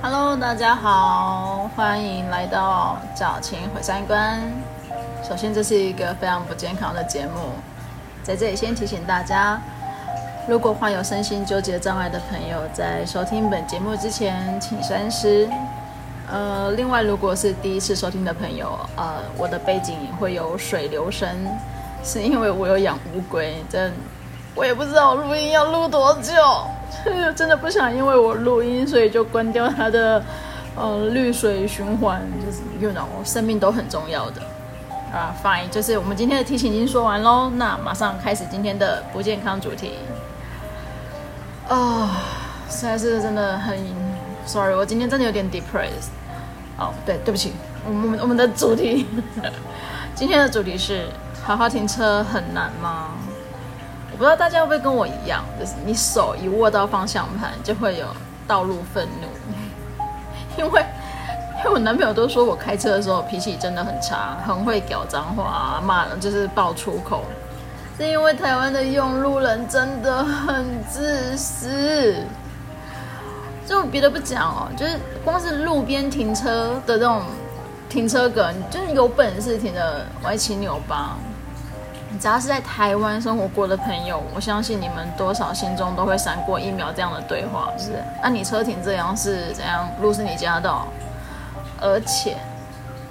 [0.00, 4.40] Hello，大家好，欢迎来到早晴毁三观。
[5.28, 7.50] 首先，这是一个非常不健康的节目，
[8.22, 9.60] 在这里先提醒大家，
[10.46, 15.48] 如果患有身心纠结障碍的朋友，在收听本节目之前，请三思。
[16.30, 21.28] 呃，另外，如果是第一次收听的朋友，呃，我的背景会有水流声，
[22.04, 23.92] 是因为我有养乌龟，真
[24.54, 26.32] 我也不知道我录音要录多久，
[27.34, 30.22] 真的不想因为我录音，所以就关掉它的
[30.76, 34.42] 呃滤水循环，就是 you know，生命都很重要的。
[35.12, 39.94] 啊，fine，就是我们今天的提醒已经说完喽，那马上开始今天的不健康主题。
[41.68, 42.22] 啊、
[42.68, 43.78] 实在是真的很
[44.46, 46.10] ，sorry，我今天真的有点 depressed。
[46.78, 47.52] 哦，对，对不起，
[47.86, 49.06] 我们我们的主题，
[50.14, 51.06] 今天的主题是
[51.42, 53.14] 好好停车很难吗？
[54.18, 58.06] 不知道大家会不会跟我一样，就是你手一握到方向盘，就会有
[58.46, 59.28] 道路愤怒，
[60.62, 60.84] 因为。
[61.60, 67.24] 因为我男朋友都说我开车的时候脾气真的很差，很会讲脏话，骂人就是爆粗口。
[67.96, 72.14] 是因为台湾的用路人真的很自私。
[73.66, 77.22] 就别的不讲哦，就是光是路边停车的这种
[77.88, 81.16] 停车格，就是有本事停的歪七扭八。
[82.20, 89.88] 只要是在台湾生活过的朋友，我相信你们多少心中都会闪过一秒这样的对话，就是，那、你车停这样是怎样？
[90.00, 90.72] 路是你家的？
[91.80, 92.36] 而且，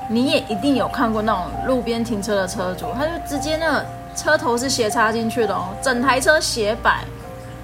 [0.10, 7.06] 你也一定有看过那种路边停车的车主，他就直接那个车头是斜插进去的哦，整台车斜摆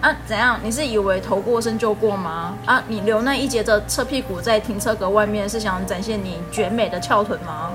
[0.01, 0.57] 啊，怎样？
[0.63, 2.53] 你是以为头过身就过吗？
[2.65, 7.71] 啊，你留那一截的车屁股在停车格外面，是想展现你绝美的翘臀吗？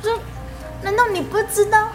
[0.00, 0.18] 我说，
[0.80, 1.88] 难道你不知道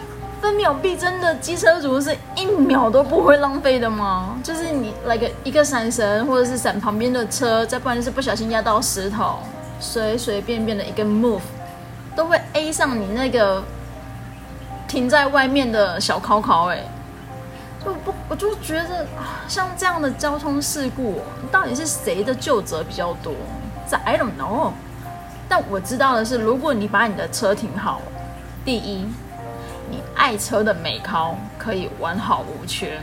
[0.64, 4.34] 秒必争的机车族是一秒都不会浪费的吗？
[4.42, 9.40] 就是你来个一个闪神，或者是闪旁边的车，再不然就是不小心压到石头。
[9.78, 11.42] 随随便便的一个 move，
[12.16, 13.62] 都会 A 上你那个
[14.88, 16.82] 停在外面的小考考哎，
[17.84, 19.06] 就不我就觉得
[19.46, 21.20] 像这样的交通事故，
[21.52, 23.34] 到底是谁的旧责比较多？
[23.86, 24.70] 这 I don't know。
[25.46, 28.00] 但我知道的是，如果你把你的车停好，
[28.64, 29.06] 第一，
[29.90, 32.98] 你爱车的美考可以完好无缺；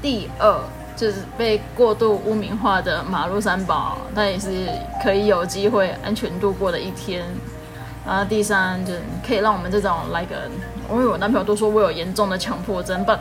[0.00, 0.60] 第二。
[0.94, 4.68] 就是被过度污名化的马路三宝，它也是
[5.02, 7.24] 可以有机会安全度过的一天。
[8.06, 10.34] 然后第三，就是可以让我们这种来个，
[10.90, 13.18] 因为我男朋友都说我有严重的强迫症但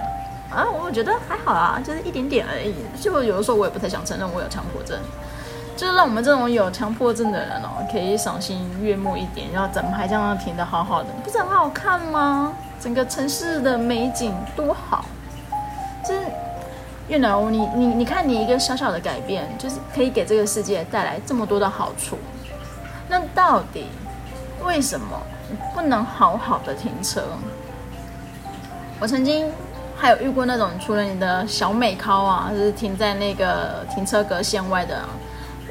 [0.49, 2.75] 啊，我觉得还好啊，就是一点点而已。
[3.01, 4.99] 就有的时候我也不太想承认我有强迫症，
[5.75, 9.51] 就是让我们这种有强迫症的人哦，可以赏心悦目一点。
[9.51, 12.53] 然后怎么还这样停得好好的，不是很好看吗？
[12.79, 15.05] 整个城市的美景多好，
[16.05, 16.21] 就是。
[17.07, 22.17] You know，你你你看，你一个小小的改变，就是可以给这个世界带来这么多的好处。
[23.09, 23.87] 那到底
[24.63, 25.19] 为什么
[25.75, 27.23] 不能好好的停车？
[28.97, 29.51] 我曾经
[29.97, 35.01] 还有遇过那种，除了你的小美尻啊，就是停在那个停车格线外的。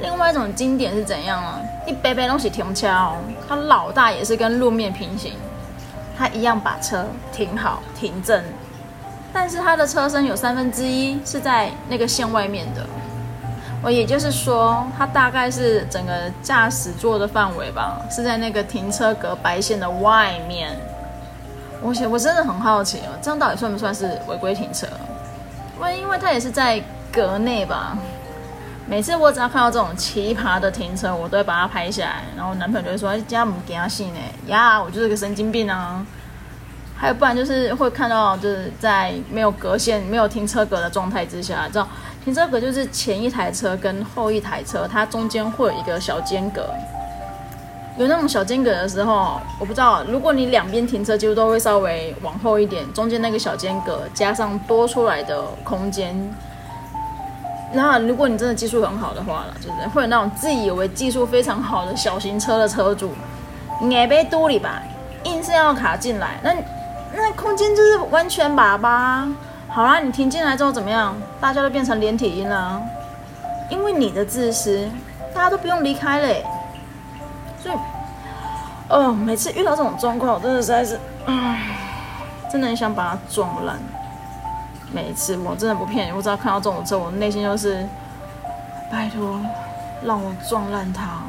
[0.00, 1.61] 另外一种经典是怎样啊？
[1.87, 3.16] 一杯杯东西停车哦，
[3.49, 5.34] 它老大也是跟路面平行，
[6.16, 8.43] 它一样把车停好停正。
[9.33, 12.84] 但是它的车身有三分之一是在那个线外面的，
[13.83, 16.12] 我也就是说，它大概是整个
[16.43, 20.77] 驾驶座的范围吧，是在那个停车格白线的外面。
[21.82, 24.87] 我我真的很好奇哦，这样到底算不算是违规停车？
[25.77, 26.82] 因为因为它也是在
[27.12, 27.97] 格内吧。
[28.87, 34.21] 每次我只要看到这种奇葩的停车，我都会把它拍下来，然后男朋友就会说：“这样不给他信呢？
[34.47, 36.05] 呀，我就是个神经病啊！”
[36.99, 41.89] 还有不然就是会看到，就是在没有隔线、没有停车格的状态之下，知道
[42.25, 46.69] 停车格就是前一台车跟后一台车，它中间会有一个小间隔。
[47.97, 56.15] 有那种小间隔的时候，我不知道，如果你两边停车几乎都会稍微往后一点，中间那个小间隔加上多出来的空间，
[57.72, 63.12] 那如果你真的技术很好的话了，就是会有那种自以为技术非常好的小型车的车主，
[63.81, 64.82] 你被堵里吧，
[65.25, 66.55] 硬是要卡进来，那。
[67.12, 69.34] 那空间就是完全粑粑。
[69.69, 71.12] 好啦，你停进来之后怎么样？
[71.40, 72.81] 大家都变成连体婴了，
[73.69, 74.88] 因为你的自私，
[75.34, 76.44] 大家都不用离开嘞。
[77.61, 77.75] 所以，
[78.88, 81.76] 哦，每次遇到这种状况，我真的实在是，唉，
[82.49, 83.76] 真的很想把它撞烂。
[84.92, 87.87] 每一次，我真的不骗你，我只要看到这种车，我内心就是，
[88.90, 89.40] 拜托，
[90.04, 91.22] 让我撞烂它。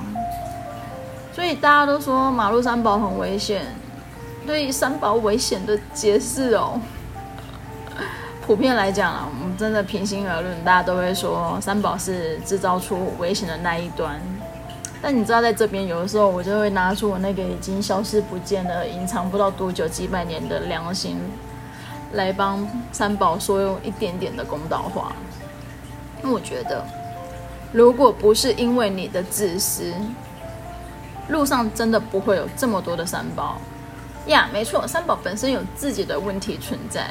[1.33, 3.65] 所以大家都说马路三宝很危险。
[4.45, 6.79] 对三宝危险的解释哦，
[8.43, 14.19] 普遍来讲啊，我们真的平心而论，大家都会说三宝是制造出危险的那一端。
[14.99, 21.19] 但你知道，在这边有的时候，我就会拿出我那个已经消失不见了、隐藏不知道多久、几百年的良心，
[22.13, 25.11] 来帮三宝说一点点的公道话。
[26.21, 26.85] 那我觉得，
[27.71, 29.93] 如果不是因为你的自私，
[31.29, 33.59] 路上真的不会有这么多的三宝。
[34.27, 37.09] 呀，没错，三宝本身有自己的问题存在，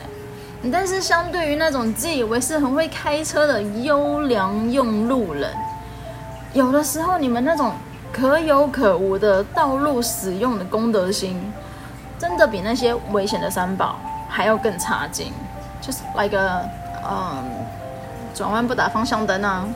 [0.70, 5.52] 但是相对于那种自以为是很会开车的优良用路人。
[6.52, 7.72] 有的时候，你们那种
[8.12, 11.40] 可有可无的道路使用的公德心，
[12.16, 13.98] 真的比那些危险的三宝
[14.30, 15.32] 还要更差劲。
[15.80, 16.62] 就是来个，
[17.02, 17.44] 嗯，
[18.34, 19.66] 转弯不打方向灯啊，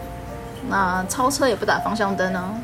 [0.68, 2.54] 那超车也不打方向灯啊，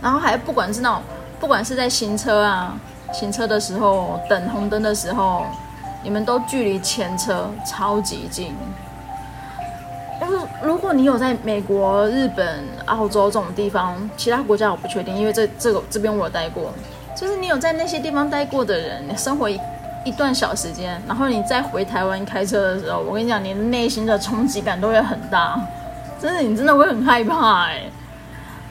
[0.00, 1.02] 然后还不管是那种，
[1.40, 2.74] 不管是在行车啊，
[3.12, 5.46] 行车的时候等红灯的时候，
[6.02, 8.54] 你们都距离前车超级近。
[10.62, 16.72] 如果你有在美国、日本、澳洲这种地方，其他国家我不确定，因为这这个这边我待过。
[17.14, 19.48] 就是你有在那些地方待过的人，生活
[20.04, 25.58] 一段小时间，然后你再回台湾开车的时候，我跟你讲，你内心的冲击感都会很大，
[26.20, 27.82] 真的，你真的会很害怕哎。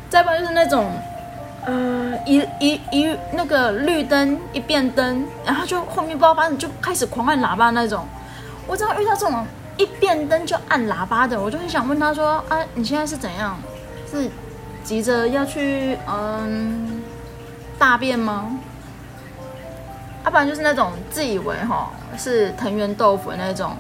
[0.09, 0.91] 再不然就是那种，
[1.65, 8.06] 呃，一一一那个绿灯一变灯，然后就后面不知道发生，就开始狂按喇叭那种。
[8.68, 9.45] 我只要遇到这种。
[9.75, 13.57] 一变灯就按喇叭的，我就很想问他说：“啊，你现在是怎样？
[14.09, 14.30] 是
[14.83, 17.01] 急着要去嗯
[17.80, 18.56] 大便吗？
[20.24, 23.72] 要、啊、不然就是那种自以为哈是藤原豆腐的那种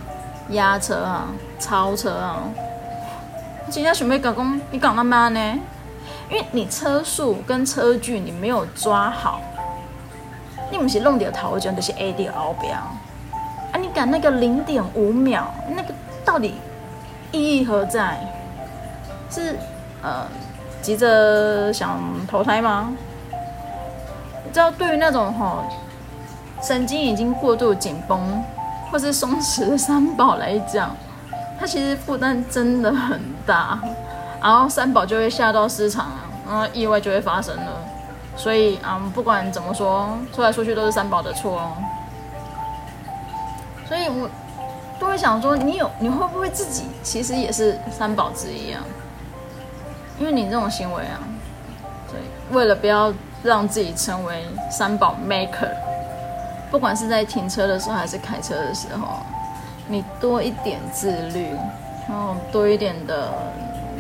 [0.49, 2.43] 压车啊、超车啊。
[3.69, 5.39] 今天准备搞工，你搞那么呢？
[6.29, 9.41] 因为你车速跟车距你没有抓好，
[10.69, 12.75] 你不是弄掉头前就是 A D 后边。”
[13.71, 13.79] 啊！
[13.79, 15.93] 你赶那个零点五秒，那个
[16.23, 16.55] 到底
[17.31, 18.19] 意义何在？
[19.31, 19.55] 是
[20.03, 20.27] 呃
[20.79, 22.93] 急着想投胎吗？
[24.45, 25.63] 你知道，对于那种吼、
[26.65, 28.41] 神经已经过度紧绷
[28.89, 30.95] 或是松弛的三宝来讲，
[31.59, 33.77] 它其实负担真的很大，
[34.41, 36.11] 然后三宝就会下到市场，
[36.47, 37.81] 然后意外就会发生了。
[38.37, 41.71] 所以嗯，不管怎么说，说来说去都是三宝的错哦。
[43.87, 44.29] 所以我
[44.99, 48.81] 都会想说，你有你会不会自己其实也是三宝之一啊？
[50.17, 51.19] 因为你这种行为啊，
[52.07, 53.13] 所以为了不要
[53.43, 55.69] 让自己成为三宝 maker，
[56.73, 59.19] 不管是在停车的时候还是开车的时候，
[59.87, 61.45] 你多一点自律，
[62.09, 63.31] 然后多一点的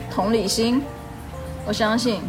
[0.09, 0.83] 同理心，
[1.67, 2.19] 我相信，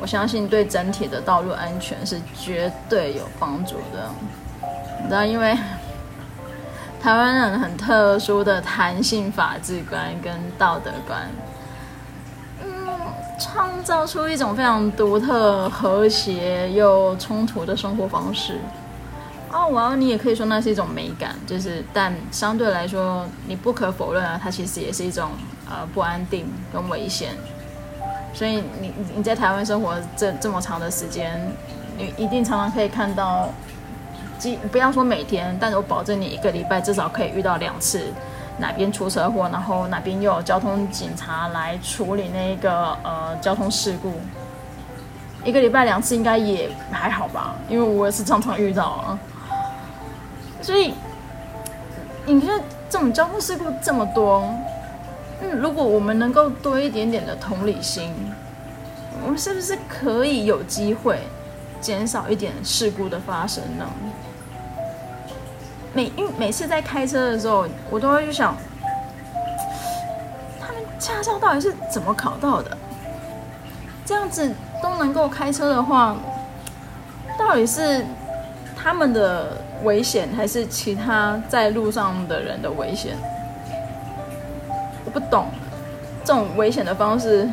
[0.00, 4.10] 我相信对整体的道路安全是绝对有帮助的。
[5.00, 5.56] 你知道，因为。
[7.00, 11.22] 台湾人很特殊的弹性法治观跟道德观，
[12.64, 12.68] 嗯，
[13.38, 18.58] 创造出一种非常独特、和谐又冲突的生活方式。
[19.52, 25.30] 哦，哇，你也可以说那是一种美感，就是，但相对来说，你不可否认啊，它其实也是一种
[25.68, 27.30] 呃不安定跟危险。
[28.34, 31.40] 所以你你在台湾生活这这么长的时间，
[31.96, 33.48] 你一定常常可以看到。
[34.38, 38.04] 即不要说每天，但是我保证你一个礼拜至少可以遇到两次，
[38.58, 44.12] 哪边出车祸，然后哪边又有交通警察来处理那个呃交通事故。
[45.44, 49.18] 一个礼拜两次应该也还好吧，因为我也是常常遇到啊。
[50.60, 50.94] 所以
[52.26, 54.44] 你觉得这种交通事故这么多，
[55.40, 58.14] 嗯，如果我们能够多一点点的同理心，
[59.24, 61.20] 我们是不是可以有机会
[61.80, 63.86] 减少一点事故的发生呢？
[65.94, 68.54] 每因每次在开车的时候，我都会去想，
[70.60, 72.76] 他们驾照到底是怎么考到的？
[74.04, 76.16] 这样子都能够开车的话，
[77.38, 78.04] 到底是
[78.76, 83.16] 他们的危险，还是其他在路上的人的危险？
[85.04, 85.46] 我不懂
[86.24, 87.48] 这种危险的方式，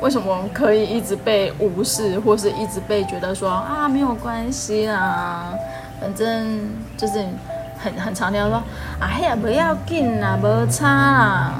[0.00, 5.52] 为什么可以一直被无视，或是一直被觉得说啊没有关系啊，
[6.00, 6.60] 反正
[6.96, 7.24] 就是。
[7.78, 8.56] 很很常听到说
[8.98, 11.52] 啊，嘿呀，不要紧啦，没差啦。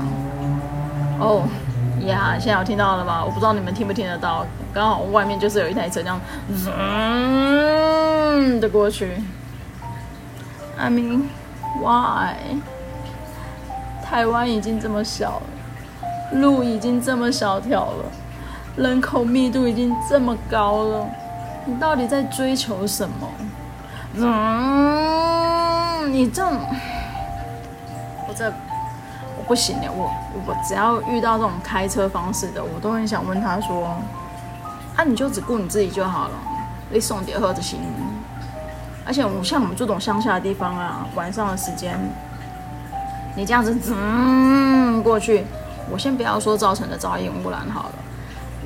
[1.20, 1.42] 哦
[2.06, 3.22] 呀，现在有听到了吗？
[3.22, 4.44] 我不知道你们听不听得到。
[4.72, 9.12] 刚好外面就是有一台车这样，嗯的过去。
[10.78, 11.28] I mean,
[11.80, 12.36] why？
[14.04, 18.04] 台湾已经这么小了，路已经这么小条了，
[18.76, 21.08] 人口密度已经这么高了，
[21.64, 23.28] 你到底在追求什么？
[24.14, 26.12] 嗯。
[26.12, 28.48] 你这，我这
[29.36, 30.08] 我不行了，我
[30.46, 33.96] 我只要遇到这种开车方式的，我都很想问他说：
[34.94, 36.34] 啊，你就只顾你自己就好了，
[36.90, 37.80] 你送点喝就行。
[39.06, 41.96] 而且我像我们这种乡下的地方啊，晚上的时间，
[43.36, 45.44] 你这样子嗯过去，
[45.90, 47.92] 我先不要说造成的噪音污染好了。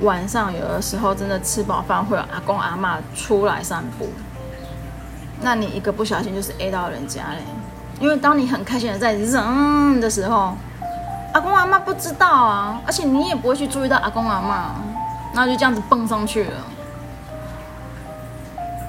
[0.01, 4.09] 晚上有的时候真的吃饱饭会有阿公阿嬷出来散步，
[5.43, 7.45] 那你一个不小心就是 A 到人家嘞。
[8.01, 10.55] 因为当你很开心的在扔的时候，
[11.35, 16.65] 阿公阿嬷不知道啊，而且你也不会去注意到阿公阿嬷，那就这样子蹦上去了。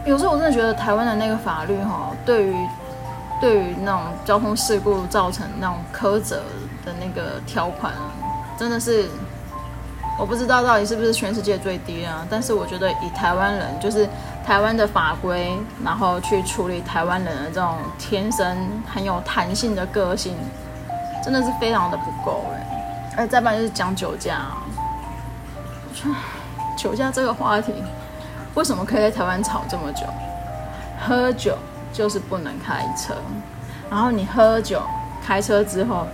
[0.06, 2.56] 有时候我真的觉得台湾的那个法律哈，对于
[3.40, 6.38] 对于那种交通事故造成那种苛责
[6.84, 7.94] 的那个条款，
[8.58, 9.08] 真的是
[10.18, 12.26] 我不知道到底是不是全世界最低啊。
[12.30, 14.10] 但是我觉得以台湾人就是
[14.44, 18.58] 台湾的法规，然后去处理台湾人的这种天生
[18.92, 20.36] 很有弹性的个性，
[21.24, 23.18] 真的是非常的不够哎。
[23.18, 24.58] 哎，再不然就是讲酒驾，啊
[26.76, 27.72] 酒驾这个话题。
[28.56, 30.06] 为什么可以在台湾吵这么久？
[31.00, 31.58] 喝酒
[31.92, 33.16] 就是不能开车，
[33.90, 34.82] 然后你喝酒
[35.26, 36.06] 开车之后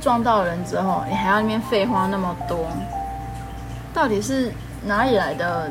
[0.00, 2.66] 撞到人之后，你还要那边废话那么多，
[3.94, 4.52] 到底是
[4.84, 5.70] 哪里来的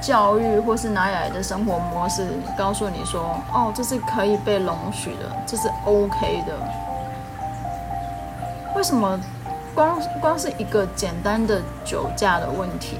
[0.00, 2.26] 教育，或是哪里来的生活模式，
[2.58, 6.54] 告诉你说，哦，这是可以被容许的，这是 OK 的？
[8.74, 9.20] 为什么
[9.74, 12.98] 光光是一个简单的酒驾的问题？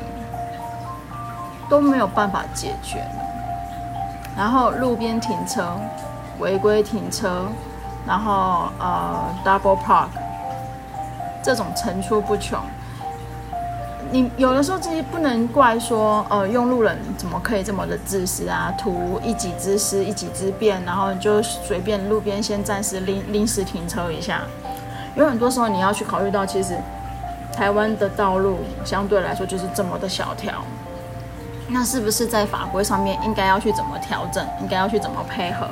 [1.73, 3.03] 都没有办法解决，
[4.37, 5.75] 然后路边停车、
[6.39, 7.47] 违规停车，
[8.07, 10.09] 然后呃 double park，
[11.43, 12.59] 这种层出不穷。
[14.11, 18.71] 你有的时候自己不能怪说，呃，用路人怎么可以这么的自私啊？
[18.77, 24.43] 图一己之私，一己之便，然后就随便路边先暂时临临时停车一下。
[25.15, 26.77] 有很多时候你要去考虑到，其实
[27.51, 30.53] 台湾的道路相对来说就是这么的小条。
[31.69, 34.45] 那是不是在法规上面应该要去怎么调整？
[34.61, 35.67] 应该要去怎么配合？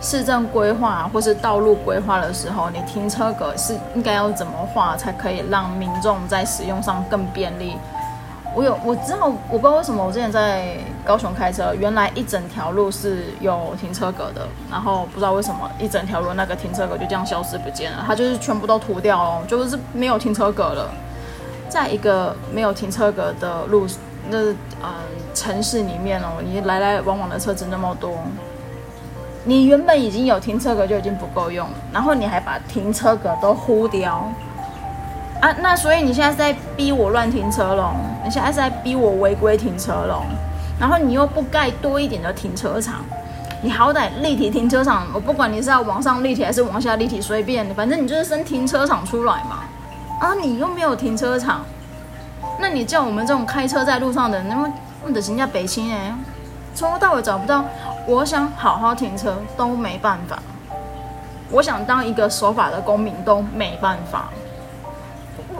[0.00, 7.76] 市政规划或是道路规划的时候，你停车格是应该要怎么画，才可以让民众在使用上更便利？
[8.54, 20.90] 我有我知道，我不知道为什么我之前在高雄开车，原来一整条路是有停车格的，然后不知道为什么一整条路那个停车格就这样消失不见了，它就是全部都涂掉了，就是没有停车格了。
[21.68, 23.86] 在一个没有停车格的路，
[24.30, 24.38] 那
[24.82, 24.92] 嗯。
[25.36, 28.10] 城市里面哦，你来来往往的车子那么多，
[29.44, 34.32] 你原本已经有停车格就已经不够用，然后你还把停车格都糊掉
[35.42, 35.52] 啊！
[35.60, 37.94] 那所以你现在是在逼我乱停车咯，
[38.24, 40.22] 你现在是在逼我违规停车咯，
[40.80, 43.04] 然后你又不盖多一点的停车场，
[43.60, 49.64] 你好歹立体停车场，我不管你是要往上立体还是往下立体，随便，反正你就是生停车场出来嘛。
[50.20, 51.64] 啊，你又没有停车场，
[52.58, 54.72] 那你叫我们这种开车在路上的人，那么。
[55.04, 56.12] 或者人家北京哎，
[56.74, 57.64] 从头到尾找不到。
[58.08, 60.36] 我想好好停车都没办法，
[61.48, 64.30] 我想当一个守法的公民都没办法。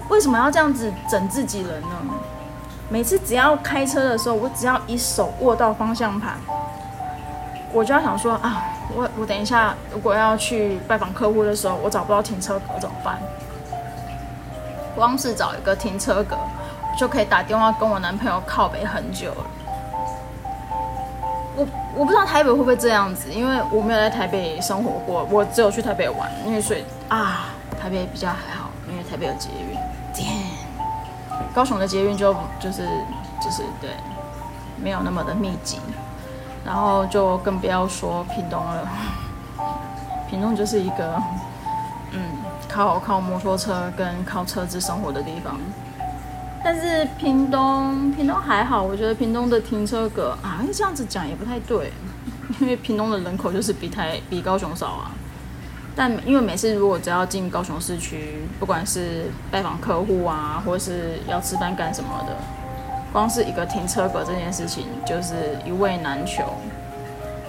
[0.09, 1.91] 为什么要这样子整自己人呢？
[2.89, 6.33] 每次只要开车的时候，我只要一手握到方向盘，
[7.73, 8.65] 我就要想说啊，
[8.97, 13.17] 我我等一下如果要去拜访客户的时候，我找不到停车格怎么办？
[14.97, 16.37] 光是找一个停车格。
[16.99, 19.47] 就可以打电话跟我男朋友靠北很久了。
[21.55, 26.27] 我我不知道台北会不会这样子，因为我没有在台北生活过，我只有去台北玩。
[26.47, 27.49] 因为所以啊，
[27.79, 29.77] 台北比较还好，因为台北有捷运。
[30.15, 30.35] 天，
[31.55, 32.89] 高雄的捷运就就是
[33.43, 33.91] 就是对，
[34.83, 35.79] 没有那么的密集。
[36.65, 38.89] 然后就更不要说屏东了，
[40.31, 41.23] 屏东就是一个，
[42.77, 45.59] 靠靠摩托车跟靠车子生活的地方。
[46.63, 51.91] 但是屏东，屏东还好，我觉得屏东的停车格啊，这样子讲也不太对，
[52.61, 55.11] 因为屏东的人口就是比台比高雄少啊。
[55.95, 62.37] 但因为每次如果只要进高雄市区，不管是拜访客户啊，或是要吃饭干什么的，
[63.11, 66.45] 光是一个停车格这件事情就是一位难求。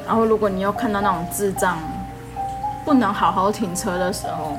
[0.05, 1.77] 然后如果你又看到那种智障
[2.85, 4.57] 不能好好停车的时候，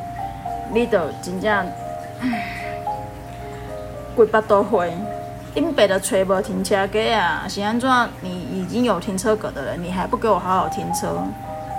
[0.72, 1.66] 你就真正。
[4.16, 4.92] 规巴都会，
[5.54, 7.88] 因北的吹无停车格啊，是安怎？
[8.20, 11.22] 你已经有停车格的人，你还不给我好好停车，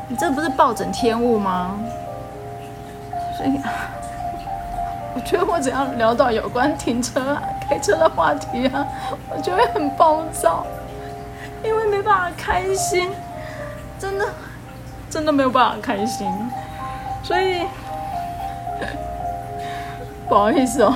[0.07, 1.77] 你这不是暴殄天物吗？
[3.37, 3.59] 所以，
[5.13, 8.87] 我觉得我只要聊到有关停车啊、开车的话题啊，
[9.29, 10.65] 我就会很暴躁，
[11.61, 13.11] 因为没办法开心，
[13.99, 14.25] 真的，
[15.09, 16.25] 真的没有办法开心，
[17.21, 17.63] 所以
[20.29, 20.93] 不好意思哦。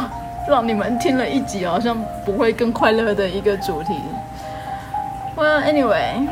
[0.47, 3.93] 让你们听了一集好像不会更快乐的一个主题
[5.37, 6.27] ，Well, anyway，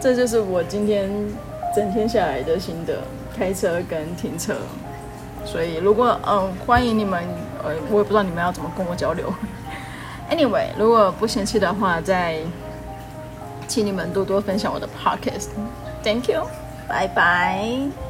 [0.00, 1.10] 这就是我今天
[1.74, 2.98] 整天下来的心得，
[3.36, 4.54] 开车跟停车。
[5.44, 7.24] 所以，如果嗯、呃，欢迎你们，
[7.64, 9.32] 呃，我也不知道你们要怎么跟我交流。
[10.30, 12.36] Anyway，如果不嫌弃的话，再
[13.66, 15.48] 请你们多多分享我的 podcast。
[16.04, 16.46] Thank you，
[16.86, 18.09] 拜拜。